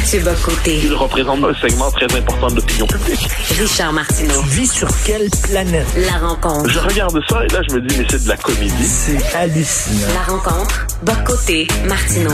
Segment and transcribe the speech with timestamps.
[0.00, 0.80] Mathieu Bocoté.
[0.82, 3.28] Il représente un segment très important de l'opinion publique.
[3.60, 4.40] Richard Martineau.
[4.44, 5.86] Tu vis sur quelle planète?
[5.94, 6.70] La rencontre.
[6.70, 8.82] Je regarde ça et là, je me dis, mais c'est de la comédie.
[8.82, 10.06] C'est hallucinant.
[10.14, 10.86] La rencontre.
[11.02, 11.68] Bocoté.
[11.86, 12.32] Martineau.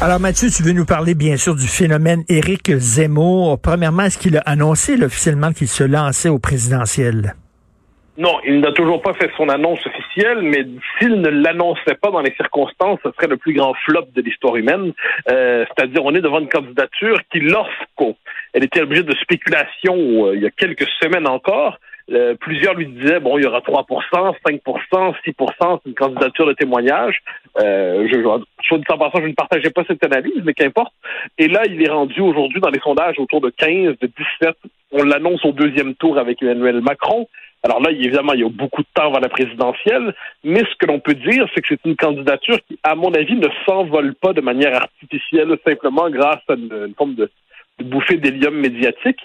[0.00, 3.60] Alors Mathieu, tu veux nous parler bien sûr du phénomène Éric Zemmour.
[3.60, 7.34] Premièrement, est-ce qu'il a annoncé là, officiellement qu'il se lançait au présidentiel?
[8.18, 10.66] Non, il n'a toujours pas fait son annonce officielle, mais
[10.98, 14.56] s'il ne l'annonçait pas dans les circonstances, ce serait le plus grand flop de l'histoire
[14.56, 14.92] humaine.
[15.30, 19.94] Euh, C'est-à-dire, on est devant une candidature qui, lorsqu'elle était objet de spéculation
[20.26, 21.78] euh, il y a quelques semaines encore,
[22.10, 23.84] euh, plusieurs lui disaient, bon, il y aura 3%
[24.46, 27.20] 5% 6% c'est une candidature de témoignage.
[27.60, 30.92] Euh, je, je, passant, je ne partageais pas cette analyse, mais qu'importe.
[31.36, 34.56] Et là, il est rendu aujourd'hui dans les sondages autour de 15, de 17.
[34.92, 37.28] On l'annonce au deuxième tour avec Emmanuel Macron.
[37.62, 40.14] Alors là, évidemment, il y a beaucoup de temps avant la présidentielle,
[40.44, 43.34] mais ce que l'on peut dire, c'est que c'est une candidature qui, à mon avis,
[43.34, 47.28] ne s'envole pas de manière artificielle, simplement grâce à une, une forme de
[47.84, 49.20] bouffée d'hélium médiatique.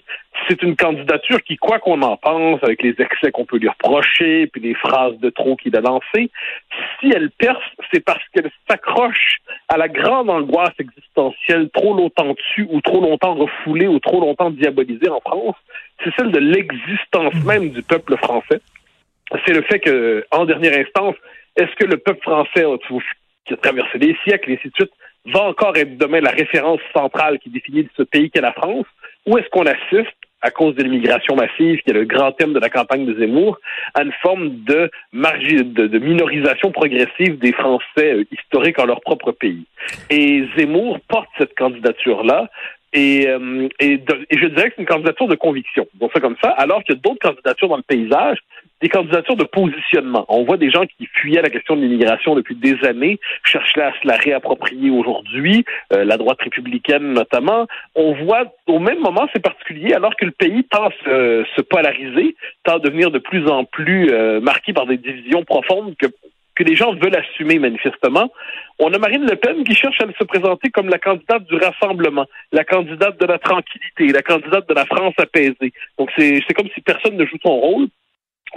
[0.47, 4.47] C'est une candidature qui, quoi qu'on en pense, avec les excès qu'on peut lui reprocher,
[4.47, 6.29] puis les phrases de trop qu'il a lancées,
[6.99, 9.37] si elle perce, c'est parce qu'elle s'accroche
[9.69, 14.49] à la grande angoisse existentielle trop longtemps dessus ou trop longtemps refoulée ou trop longtemps
[14.49, 15.55] diabolisée en France.
[16.03, 18.59] C'est celle de l'existence même du peuple français.
[19.45, 21.15] C'est le fait que, en dernière instance,
[21.55, 22.65] est-ce que le peuple français
[23.45, 24.91] qui a traversé des siècles et ainsi de suite?
[25.25, 28.85] Va encore être demain la référence centrale qui définit ce pays qu'est la France,
[29.25, 32.59] ou est-ce qu'on assiste à cause de l'immigration massive, qui est le grand thème de
[32.59, 33.57] la campagne de Zemmour,
[33.93, 39.65] à une forme de, de, de minorisation progressive des Français historiques en leur propre pays?
[40.09, 42.49] Et Zemmour porte cette candidature-là
[42.93, 43.99] et, euh, et,
[44.31, 45.87] je dirais que c'est une candidature de conviction.
[45.95, 48.37] Donc ça comme ça, alors qu'il y a d'autres candidatures dans le paysage,
[48.81, 50.25] des candidatures de positionnement.
[50.27, 53.93] On voit des gens qui fuyaient la question de l'immigration depuis des années, cherchaient à
[53.93, 57.67] se la réapproprier aujourd'hui, euh, la droite républicaine notamment.
[57.95, 62.35] On voit au même moment, c'est particulier, alors que le pays tend à se polariser,
[62.63, 66.07] tend à devenir de plus en plus euh, marqué par des divisions profondes que
[66.55, 68.31] que les gens veulent assumer manifestement.
[68.79, 72.25] On a Marine Le Pen qui cherche à se présenter comme la candidate du rassemblement,
[72.51, 75.73] la candidate de la tranquillité, la candidate de la France apaisée.
[75.97, 77.87] Donc c'est comme si personne ne joue son rôle.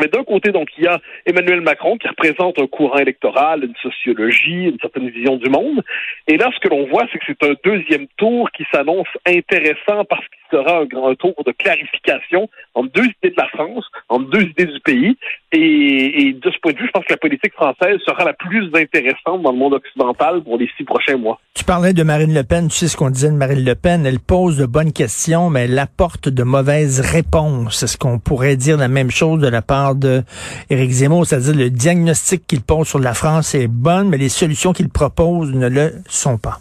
[0.01, 3.75] Mais d'un côté, donc, il y a Emmanuel Macron qui représente un courant électoral, une
[3.83, 5.83] sociologie, une certaine vision du monde.
[6.27, 10.05] Et là, ce que l'on voit, c'est que c'est un deuxième tour qui s'annonce intéressant
[10.09, 14.31] parce qu'il sera un grand tour de clarification entre deux idées de la France, entre
[14.31, 15.17] deux idées du pays.
[15.53, 18.35] Et, et, de ce point de vue, je pense que la politique française sera la
[18.35, 21.41] plus intéressante dans le monde occidental pour les six prochains mois.
[21.55, 22.69] Tu parlais de Marine Le Pen.
[22.69, 24.05] Tu sais ce qu'on disait de Marine Le Pen?
[24.05, 27.83] Elle pose de bonnes questions, mais elle apporte de mauvaises réponses.
[27.83, 30.23] Est-ce qu'on pourrait dire la même chose de la part de
[30.71, 31.27] Éric Zemmour?
[31.27, 35.53] C'est-à-dire le diagnostic qu'il pose sur la France est bon, mais les solutions qu'il propose
[35.53, 36.59] ne le sont pas.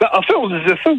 [0.00, 0.90] Ben, en fait, on disait ça,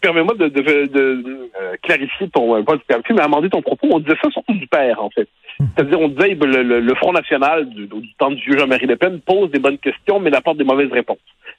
[0.00, 3.88] permets-moi de, de, de, de euh, clarifier ton, pas de clarifier, mais amender ton propos,
[3.90, 5.28] on disait ça surtout du père, en fait.
[5.58, 8.86] C'est-à-dire, on disait, ben, le, le, le, Front National, du, du temps du vieux Jean-Marie
[8.86, 11.18] Le Pen, pose des bonnes questions, mais apporte des mauvaises réponses.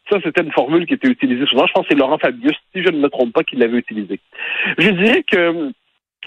[0.10, 1.68] Ça, c'était une formule qui était utilisée souvent.
[1.68, 4.20] Je pense que c'est Laurent Fabius, si je ne me trompe pas, qui l'avait utilisée.
[4.78, 5.72] Je dirais que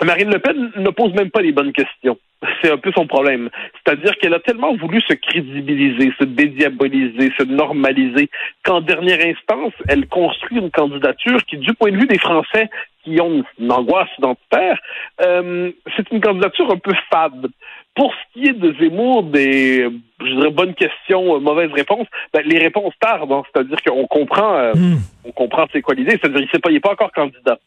[0.05, 2.19] Marine Le Pen ne pose même pas les bonnes questions.
[2.61, 3.49] C'est un peu son problème.
[3.75, 8.29] C'est-à-dire qu'elle a tellement voulu se crédibiliser, se dédiaboliser, se normaliser,
[8.63, 12.69] qu'en dernière instance, elle construit une candidature qui, du point de vue des Français
[13.05, 14.79] qui ont une angoisse identitaire,
[15.23, 17.47] euh, c'est une candidature un peu fade.
[17.95, 19.89] Pour ce qui est de Zemmour, des
[20.21, 23.33] je dirais bonnes questions, euh, mauvaises réponses, ben, les réponses tardent.
[23.33, 23.43] Hein.
[23.53, 24.99] C'est-à-dire qu'on comprend, euh, mm.
[25.25, 26.19] on comprend c'est quoi l'idée.
[26.21, 27.59] C'est-à-dire qu'il n'est pas, pas encore candidat.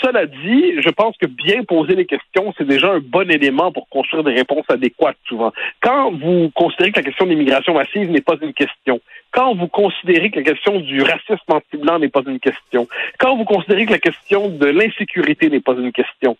[0.00, 3.88] Cela dit, je pense que bien poser les questions, c'est déjà un bon élément pour
[3.88, 5.52] construire des réponses adéquates souvent.
[5.80, 9.00] Quand vous considérez que la question de l'immigration massive n'est pas une question,
[9.32, 12.88] quand vous considérez que la question du racisme anti-blanc n'est pas une question,
[13.18, 16.36] quand vous considérez que la question de l'insécurité n'est pas une question,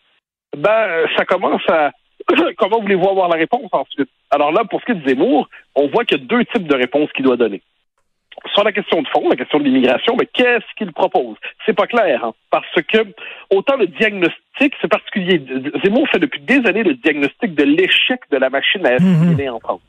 [0.56, 1.92] ben ça commence à
[2.56, 4.08] comment voulez-vous avoir la réponse ensuite?
[4.30, 6.66] Alors là, pour ce qui est de Zemmour, on voit qu'il y a deux types
[6.66, 7.62] de réponses qu'il doit donner
[8.52, 11.36] sur la question de fond, la question de l'immigration, mais qu'est-ce qu'il propose?
[11.64, 12.98] C'est pas clair, hein, parce que
[13.50, 15.42] autant le diagnostic, c'est particulier.
[15.84, 19.60] Zemmour fait depuis des années le diagnostic de l'échec de la machine à assimiler en
[19.60, 19.80] France.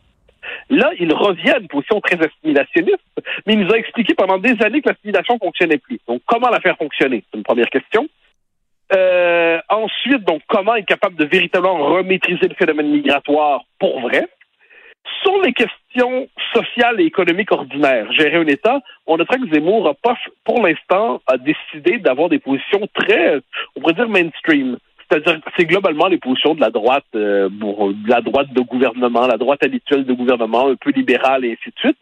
[0.70, 3.00] Là, il revient à une position très assimilationniste,
[3.46, 6.00] mais il nous a expliqué pendant des années que l'assimilation fonctionnait plus.
[6.08, 7.24] Donc, comment la faire fonctionner?
[7.32, 8.08] C'est une première question.
[8.96, 14.28] Euh, ensuite, donc, comment être capable de véritablement remaîtriser le phénomène migratoire pour vrai?
[15.22, 19.94] Sur les questions sociales et économiques ordinaires, gérer un État, on notera que Zemmour a
[19.94, 23.40] pas, pour l'instant, a décidé d'avoir des positions très,
[23.76, 24.78] on pourrait dire mainstream.
[25.14, 29.38] C'est-à-dire c'est globalement les positions de la droite, euh, de la droite de gouvernement, la
[29.38, 31.98] droite habituelle de gouvernement, un peu libérale et ainsi de suite.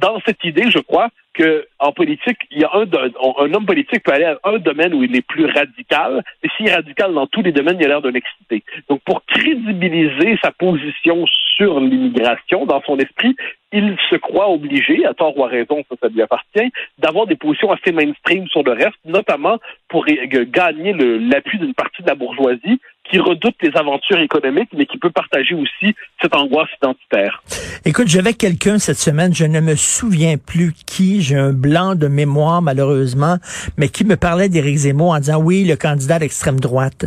[0.00, 4.12] Dans cette idée, je crois que en politique, il y a un, homme politique peut
[4.12, 7.40] aller à un domaine où il est plus radical, mais s'il est radical dans tous
[7.40, 8.62] les domaines, il a l'air d'un excité.
[8.90, 11.24] Donc, pour crédibiliser sa position
[11.56, 13.34] sur l'immigration dans son esprit,
[13.72, 17.72] il se croit obligé, à tort ou à raison, ça, lui appartient, d'avoir des positions
[17.72, 19.58] assez mainstream sur le reste, notamment
[19.88, 22.80] pour gagner l'appui d'une partie de la bourgeoisie
[23.10, 27.42] qui redoute les aventures économiques, mais qui peut partager aussi cette angoisse identitaire.
[27.84, 32.06] Écoute, j'avais quelqu'un cette semaine, je ne me souviens plus qui, j'ai un blanc de
[32.06, 33.36] mémoire malheureusement,
[33.76, 37.06] mais qui me parlait d'Éric Zemmour en disant oui, le candidat d'extrême droite.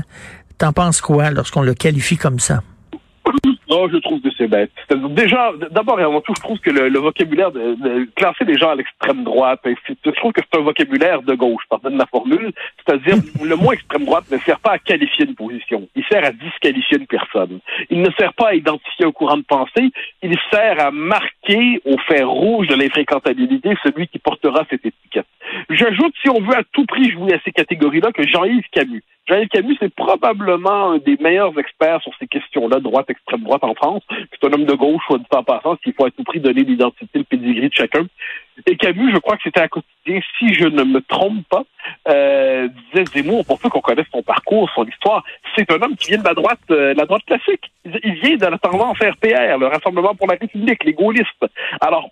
[0.58, 2.62] T'en penses quoi lorsqu'on le qualifie comme ça?
[3.75, 4.72] Non, je trouve que c'est bête.
[4.89, 8.75] Déjà, d'abord et avant tout, je trouve que le, vocabulaire de, classer les gens à
[8.75, 12.54] l'extrême droite, je trouve que c'est un vocabulaire de gauche, pardonne la formule.
[12.77, 15.89] C'est-à-dire, le mot extrême droite ne sert pas à qualifier une position.
[15.94, 17.60] Il sert à disqualifier une personne.
[17.89, 19.92] Il ne sert pas à identifier un courant de pensée.
[20.24, 25.25] Il sert à marquer au fer rouge de l'infréquentabilité celui qui portera cette étiquette.
[25.75, 29.04] J'ajoute, si on veut à tout prix jouer à ces catégories-là, que Jean-Yves Camus.
[29.27, 33.74] Jean-Yves Camus, c'est probablement un des meilleurs experts sur ces questions-là, droite, extrême droite en
[33.74, 34.04] France.
[34.10, 36.63] C'est un homme de gauche, soit dit en passant, s'il faut à tout prix donner
[36.63, 38.06] l'identité, le pedigree de chacun.
[38.68, 41.63] Et Camus, je crois que c'était à quotidien, si je ne me trompe pas,
[42.07, 45.25] euh, disait Zemmour, pour peu qu'on connaisse son parcours, son histoire,
[45.57, 47.72] c'est un homme qui vient de la droite, euh, la droite classique.
[47.83, 51.45] Il vient de la tendance RPR, le Rassemblement pour la République, les gaullistes.
[51.81, 52.12] Alors,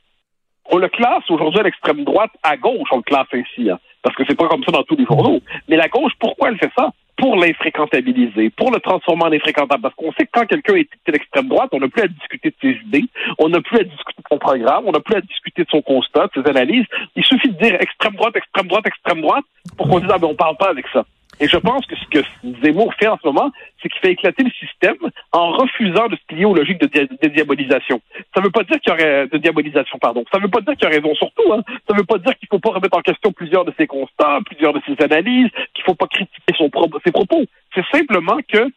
[0.71, 4.15] on le classe aujourd'hui à l'extrême droite, à gauche, on le classe ainsi, hein, parce
[4.15, 5.41] que c'est pas comme ça dans tous les journaux.
[5.67, 6.91] Mais la gauche, pourquoi elle fait ça?
[7.17, 9.83] Pour l'infréquentabiliser, pour le transformer en infréquentable.
[9.83, 12.49] Parce qu'on sait que quand quelqu'un est de l'extrême droite, on n'a plus à discuter
[12.49, 13.05] de ses idées,
[13.37, 15.81] on n'a plus à discuter de son programme, on n'a plus à discuter de son
[15.81, 16.85] constat, de ses analyses.
[17.15, 19.45] Il suffit de dire extrême droite, extrême droite, extrême droite,
[19.77, 21.05] pour qu'on dise, ah ben, on parle pas avec ça.
[21.39, 22.19] Et je pense que ce que
[22.63, 23.51] Zemmour fait en ce moment,
[23.81, 24.95] c'est qu'il fait éclater le système
[25.31, 28.01] en refusant de se plier aux logiques de, diabolisation.
[28.33, 30.23] Ça ne veut pas dire qu'il y aurait de diabolisation, pardon.
[30.31, 31.51] Ça ne veut pas dire qu'il y a raison sur tout.
[31.53, 31.63] Hein.
[31.87, 33.87] Ça ne veut pas dire qu'il ne faut pas remettre en question plusieurs de ses
[33.87, 36.69] constats, plusieurs de ses analyses, qu'il ne faut pas critiquer son
[37.03, 37.43] ses propos.
[37.73, 38.69] C'est simplement que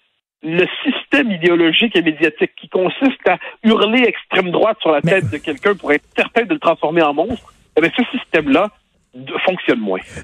[0.42, 5.38] le système idéologique et médiatique qui consiste à hurler extrême droite sur la tête de
[5.38, 8.68] quelqu'un pour être certain de le transformer en monstre, eh bien, ce système-là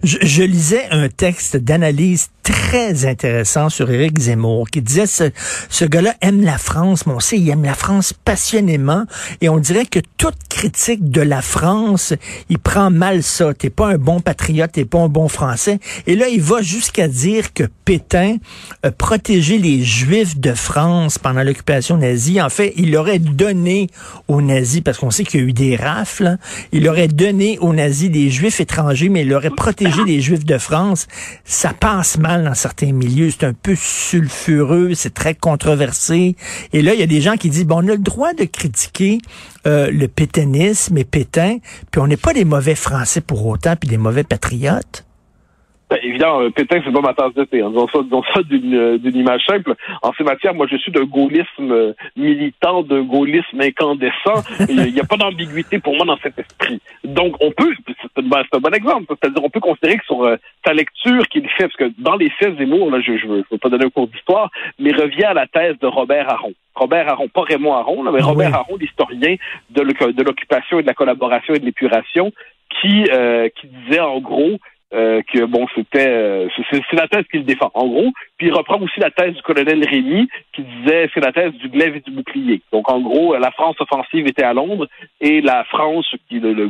[0.03, 5.31] Je, je, lisais un texte d'analyse très intéressant sur Éric Zemmour qui disait ce,
[5.69, 9.05] ce gars-là aime la France, mais on sait, il aime la France passionnément
[9.41, 12.15] et on dirait que toute critique de la France,
[12.49, 13.55] il prend mal ça.
[13.55, 15.79] T'es pas un bon patriote, t'es pas un bon français.
[16.07, 18.37] Et là, il va jusqu'à dire que Pétain
[18.83, 22.41] a protégé les Juifs de France pendant l'occupation nazie.
[22.41, 23.89] En fait, il aurait donné
[24.29, 26.37] aux nazis, parce qu'on sait qu'il y a eu des rafles,
[26.73, 30.59] il aurait donné aux nazis des Juifs étrangers, mais il aurait protégé les Juifs de
[30.59, 31.07] France.
[31.45, 33.31] Ça passe mal dans certains milieux.
[33.31, 36.37] C'est un peu sulfureux, c'est très controversé.
[36.73, 38.45] Et là, il y a des gens qui disent, bon, on a le droit de
[38.45, 39.19] critiquer
[39.67, 41.59] euh, le pétainisme et Pétain,
[41.91, 45.05] puis on n'est pas des mauvais Français pour autant, puis des mauvais patriotes.
[45.93, 47.61] Ben, évidemment, euh, Pétain, c'est pas ma tasse de thé.
[47.61, 47.69] Hein.
[47.69, 49.75] Disons ça, disons ça euh, d'une, image simple.
[50.01, 54.43] En ces matières, moi, je suis d'un gaullisme euh, militant, d'un gaullisme incandescent.
[54.71, 56.81] Il n'y a pas d'ambiguïté pour moi dans cet esprit.
[57.05, 59.15] Donc, on peut, c'est, un bon exemple.
[59.21, 60.27] C'est-à-dire, on peut considérer que sur
[60.65, 63.59] sa lecture qu'il fait, parce que dans les faits Zemmour, là, je ne veux, veux,
[63.59, 66.55] pas donner un cours d'histoire, mais revient à la thèse de Robert Aron.
[66.75, 69.37] Robert Aron, pas Raymond Aron, là, mais Robert Aron, l'historien
[69.69, 72.33] de, l'occupation et de la collaboration et de l'épuration,
[72.81, 73.05] qui,
[73.61, 74.59] qui disait en gros
[74.95, 78.11] euh, que bon, c'était euh, c'est la thèse qu'il défend, en gros.
[78.37, 81.69] Puis il reprend aussi la thèse du colonel Rémy, qui disait c'est la thèse du
[81.69, 82.61] glaive et du bouclier.
[82.73, 84.87] Donc en gros, la France offensive était à Londres
[85.21, 86.69] et la France, qui le, le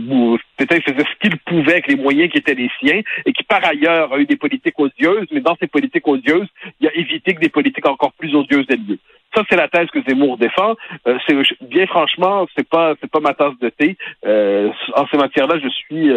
[0.56, 3.64] peut-être faisait ce qu'il pouvait avec les moyens qui étaient les siens, et qui par
[3.64, 6.48] ailleurs a eu des politiques odieuses, mais dans ces politiques odieuses,
[6.80, 8.98] il a évité que des politiques encore plus odieuses aient lieu.
[9.34, 10.76] Ça, c'est la thèse que Zemmour défend.
[11.06, 13.96] Euh, c'est bien franchement, c'est pas c'est pas ma tasse de thé.
[14.26, 16.10] Euh, en ces matières-là, je suis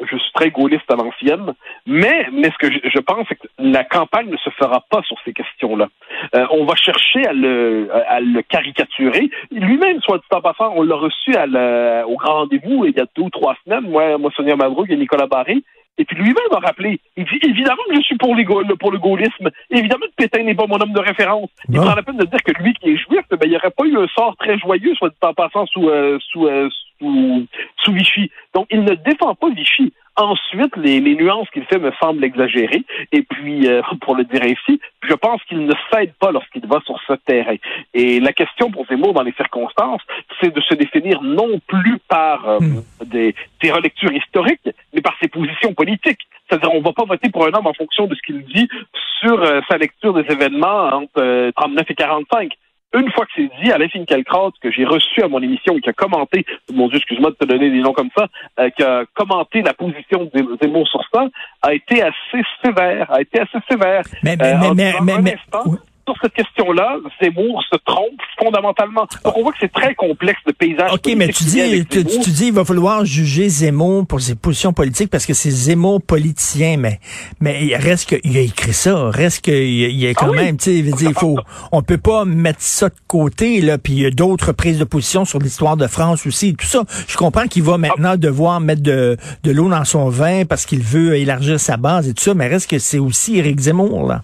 [0.00, 1.52] je suis très gaulliste à l'ancienne,
[1.86, 5.02] mais, mais ce que je, je pense, c'est que la campagne ne se fera pas
[5.02, 5.88] sur ces questions-là.
[6.34, 9.30] Euh, on va chercher à le, à le caricaturer.
[9.50, 11.46] Lui-même, soit dit en passant, on l'a reçu à
[12.06, 14.96] au grand rendez-vous il y a deux ou trois semaines, moi, moi Sonia Mavrouk et
[14.96, 15.62] Nicolas Barré,
[15.98, 18.98] et puis lui-même a rappelé, il dit évidemment que je suis pour, les pour le
[18.98, 21.50] gaullisme, évidemment que Pétain n'est pas mon homme de référence.
[21.68, 23.70] Il prend la peine de dire que lui qui est juif, ben, il n'y aurait
[23.70, 27.46] pas eu un sort très joyeux, soit dit en passant, sous, euh, sous, euh, sous,
[27.82, 28.30] sous Vichy.
[28.54, 29.92] Donc il ne défend pas Vichy.
[30.16, 32.84] Ensuite, les, les nuances qu'il fait me semblent exagérées.
[33.12, 36.80] Et puis, euh, pour le dire ainsi, je pense qu'il ne cède pas lorsqu'il va
[36.84, 37.56] sur ce terrain.
[37.94, 40.02] Et la question pour Zemmour dans les circonstances,
[40.40, 42.82] c'est de se définir non plus par euh, hmm.
[43.06, 46.20] des, des relectures historiques, mais par ses positions politiques.
[46.48, 48.68] C'est-à-dire, on ne va pas voter pour un homme en fonction de ce qu'il dit
[49.20, 52.52] sur euh, sa lecture des événements entre 39 et 45
[52.94, 55.88] une fois que c'est dit, Alain Finkielkraut, que j'ai reçu à mon émission et qui
[55.88, 58.26] a commenté, mon Dieu, excuse-moi de te donner des noms comme ça,
[58.60, 61.26] euh, qui a commenté la position des Zemmour sur ça,
[61.62, 64.02] a été assez sévère, a été assez sévère.
[64.22, 65.36] Mais, mais, euh, mais, mais, mais,
[66.14, 69.06] sur cette question-là, Zemmour se trompe fondamentalement.
[69.24, 70.92] Donc, on voit que c'est très complexe le paysage.
[70.92, 74.72] OK, mais tu dis, tu, tu, dis, il va falloir juger Zemmour pour ses positions
[74.72, 77.00] politiques parce que c'est Zemmour politicien, mais,
[77.40, 79.10] mais il reste qu'il a écrit ça.
[79.10, 81.38] Reste qu'il y a quand ah même, tu sais, il faut,
[81.70, 84.84] on peut pas mettre ça de côté, là, puis il y a d'autres prises de
[84.84, 86.84] position sur l'histoire de France aussi, tout ça.
[87.08, 90.82] Je comprends qu'il va maintenant devoir mettre de, de l'eau dans son vin parce qu'il
[90.82, 94.22] veut élargir sa base et tout ça, mais reste que c'est aussi Éric Zemmour, là.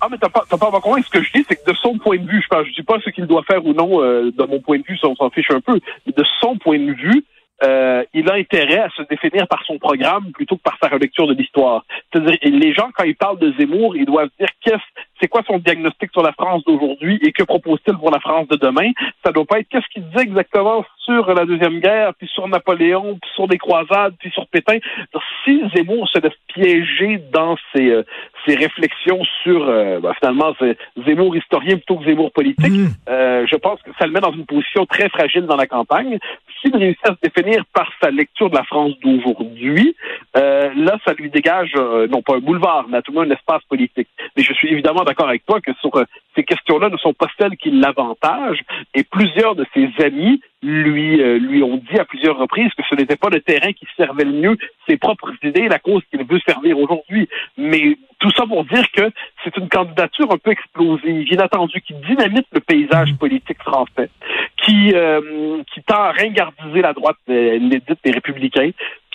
[0.00, 1.98] Ah, mais t'as pas, t'as pas à Ce que je dis, c'est que de son
[1.98, 4.30] point de vue, je ne je dis pas ce qu'il doit faire ou non, euh,
[4.30, 5.80] de mon point de vue, ça, on s'en fiche un peu.
[6.06, 7.24] Mais de son point de vue,
[7.62, 11.26] euh, il a intérêt à se définir par son programme plutôt que par sa relecture
[11.26, 11.84] de l'histoire.
[12.12, 15.58] C'est-à-dire, les gens, quand ils parlent de Zemmour, ils doivent dire qu'est-ce, c'est quoi son
[15.58, 18.90] diagnostic sur la France d'aujourd'hui et que propose-t-il pour la France de demain?
[19.24, 23.18] Ça doit pas être qu'est-ce qu'il disait exactement sur la Deuxième Guerre, puis sur Napoléon,
[23.22, 24.78] puis sur les croisades, puis sur Pétain?
[25.44, 28.02] si Zemmour se laisse piéger dans ses, euh,
[28.46, 30.54] ses réflexions sur, euh, ben, finalement,
[31.06, 32.86] Zemmour historien plutôt que Zemmour politique, mmh.
[33.08, 36.18] euh, je pense que ça le met dans une position très fragile dans la campagne
[36.66, 39.96] s'il réussit à se définir par sa lecture de la France d'aujourd'hui,
[40.36, 43.26] euh, là, ça lui dégage, euh, non pas un boulevard, mais à tout le moins
[43.26, 44.08] un espace politique.
[44.36, 46.04] Mais je suis évidemment d'accord avec toi que sur euh,
[46.34, 48.62] ces questions-là ne sont pas celles qui l'avantagent,
[48.94, 53.16] et plusieurs de ses amis lui lui ont dit à plusieurs reprises que ce n'était
[53.16, 54.56] pas le terrain qui servait le mieux
[54.88, 57.28] ses propres idées, la cause qu'il veut servir aujourd'hui.
[57.56, 59.10] Mais tout ça pour dire que
[59.44, 63.16] c'est une candidature un peu explosive, inattendue, qui dynamite le paysage mmh.
[63.16, 64.10] politique français,
[64.66, 68.70] qui, euh, qui tend à ringardiser la droite euh, l'édite des républicains,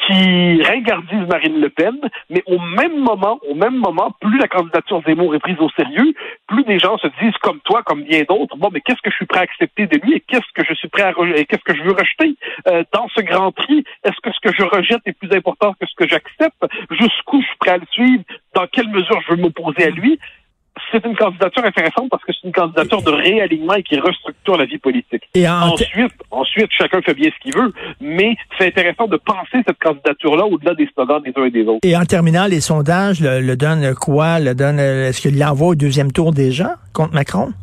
[0.08, 1.96] qui ringardise Marine Le Pen,
[2.30, 6.14] mais au même moment, au même moment, plus la candidature Zemmour est prise au sérieux,
[6.48, 9.16] plus des gens se disent comme toi, comme bien d'autres, bon, mais qu'est-ce que je
[9.16, 11.64] suis prêt à accepter de lui et qu'est-ce que je suis prêt à rejeter, qu'est-ce
[11.64, 12.36] que je veux rejeter?
[12.68, 15.86] Euh, dans ce grand tri Est-ce que ce que je rejette est plus important que
[15.86, 16.66] ce que j'accepte?
[16.90, 18.24] Jusqu'où je suis prêt à le suivre?
[18.56, 20.20] Dans quelle mesure je veux m'opposer à lui?
[20.92, 24.66] C'est une candidature intéressante parce que c'est une candidature de réalignement et qui restructure la
[24.66, 25.24] vie politique.
[25.34, 29.80] Et ensuite, ensuite, chacun fait bien ce qu'il veut, mais c'est intéressant de penser cette
[29.80, 31.80] candidature-là au-delà des slogans des uns et des autres.
[31.84, 34.40] Et en terminant, les sondages le, le donnent quoi?
[34.40, 37.54] Le donne, est-ce qu'il l'envoie au deuxième tour déjà contre Macron?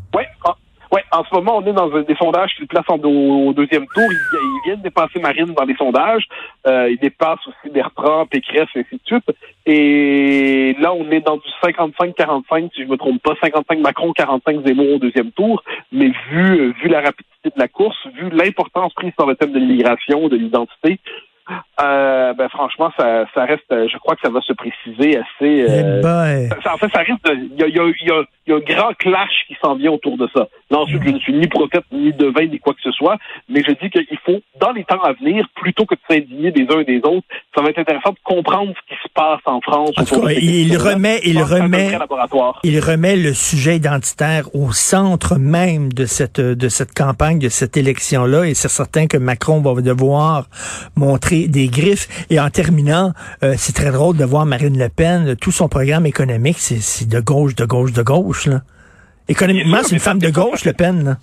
[0.93, 3.87] Oui, Ouais, en ce moment, on est dans des sondages qui le placent au, deuxième
[3.95, 4.05] tour.
[4.11, 6.25] Il, il, vient de dépasser Marine dans les sondages.
[6.67, 9.31] Euh, il dépasse aussi Bertrand, Pécresse, et ainsi de suite.
[9.67, 14.67] Et là, on est dans du 55-45, si je me trompe pas, 55 Macron, 45
[14.67, 15.63] Zemmour au deuxième tour.
[15.93, 19.59] Mais vu, vu la rapidité de la course, vu l'importance prise sur le thème de
[19.59, 20.99] l'immigration, de l'identité,
[21.81, 23.71] euh, ben franchement, ça, ça reste.
[23.71, 25.65] Je crois que ça va se préciser assez.
[25.69, 26.03] Euh,
[26.63, 27.21] ça, en fait, ça risque.
[27.27, 29.93] Il y a, y, a, y, a, y a, un grand clash qui s'en vient
[29.93, 30.49] autour de ça.
[30.71, 33.17] Là, ensuite, je ne suis ni prophète, ni devin, ni quoi que ce soit,
[33.49, 36.67] mais je dis qu'il faut, dans les temps à venir, plutôt que de s'indigner des
[36.71, 39.61] uns et des autres, ça va être intéressant de comprendre ce qui se passe en
[39.61, 39.93] France.
[39.97, 41.99] En tout cas, il remet, il remet,
[42.65, 47.77] il remet le sujet identitaire au centre même de cette de cette campagne, de cette
[47.77, 50.47] élection-là, et c'est certain que Macron va devoir
[50.97, 52.09] montrer des, griffes.
[52.31, 56.07] Et en terminant, euh, c'est très drôle de voir Marine Le Pen, tout son programme
[56.07, 58.47] économique, c'est de gauche, de gauche, de gauche.
[58.47, 58.63] Là.
[59.29, 61.05] Économiquement, c'est une femme de gauche, Le Pen.
[61.05, 61.17] Là.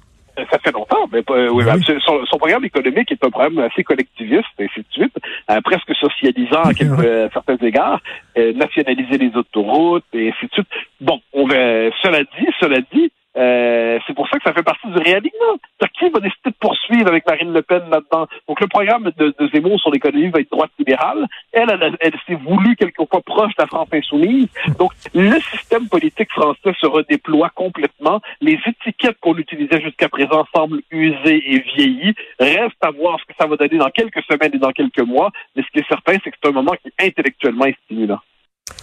[0.52, 4.66] Ça fait longtemps, mais oui, ben Son, programme économique est un programme assez collectiviste, et
[4.66, 5.16] ainsi de suite,
[5.50, 8.02] euh, presque socialisant à, quelques, certains égards,
[8.38, 10.68] euh, nationaliser les autoroutes, et ainsi de suite.
[11.00, 11.56] Bon, on va,
[12.04, 15.58] cela dit, cela dit, Euh, c'est pour ça que ça fait partie du réalignement.
[15.98, 18.28] Qui va décider de poursuivre avec Marine Le Pen là-dedans?
[18.50, 21.26] Donc, le programme de, de Zemmour sur l'économie va être droite libérale.
[21.54, 24.48] Elle, elle, s'est voulu quelquefois proche de la France insoumise.
[24.78, 28.20] Donc, le système politique français se redéploie complètement.
[28.42, 32.16] Les étiquettes qu'on utilisait jusqu'à présent semblent usées et vieillies.
[32.40, 35.32] Reste à voir ce que ça va donner dans quelques semaines et dans quelques mois.
[35.56, 38.20] Mais ce qui est certain, c'est que c'est un moment qui est intellectuellement stimulant.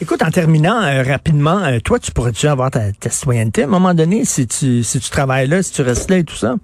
[0.02, 3.94] Écoute, en terminant euh, rapidement, euh, toi, tu pourrais-tu avoir ta, citoyenneté à un moment
[3.94, 6.56] donné si tu, si tu travailles là, si tu restes là et tout ça?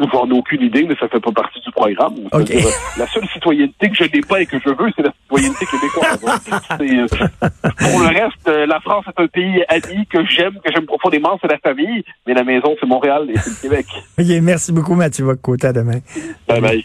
[0.00, 2.14] J'en ai aucune idée, mais ça fait pas partie du programme.
[2.32, 6.20] la seule citoyenneté que je n'ai pas et que je veux, c'est la citoyenneté québécoise.
[6.80, 7.06] Euh,
[7.78, 11.50] pour le reste, la France est un pays ami que j'aime, que j'aime profondément, c'est
[11.50, 13.86] la famille, mais la maison, c'est Montréal et c'est le Québec.
[14.18, 15.98] OK, merci beaucoup, Mathieu à demain.
[16.48, 16.82] Bye bye.